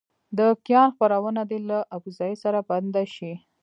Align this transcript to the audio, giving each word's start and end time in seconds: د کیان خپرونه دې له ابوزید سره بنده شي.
د 0.37 0.39
کیان 0.65 0.87
خپرونه 0.93 1.41
دې 1.49 1.59
له 1.69 1.77
ابوزید 1.95 2.35
سره 2.43 2.59
بنده 2.69 3.03
شي. 3.15 3.33